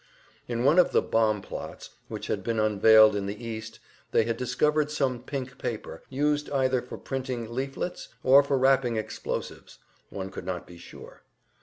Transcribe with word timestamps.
In 0.47 0.63
one 0.63 0.79
of 0.79 0.93
the 0.93 1.01
"bomb 1.03 1.43
plots" 1.43 1.91
which 2.07 2.25
had 2.25 2.43
been 2.43 2.59
unveiled 2.59 3.15
in 3.15 3.27
the 3.27 3.45
East 3.47 3.77
they 4.11 4.23
had 4.23 4.35
discovered 4.35 4.89
some 4.89 5.21
pink 5.21 5.59
paper, 5.59 6.01
used 6.09 6.49
either 6.49 6.81
for 6.81 6.97
printing 6.97 7.53
leaflets, 7.53 8.07
or 8.23 8.41
for 8.41 8.57
wrapping 8.57 8.95
explosives, 8.95 9.77
one 10.09 10.31
could 10.31 10.43
not 10.47 10.65
be 10.65 10.79
sure. 10.79 11.21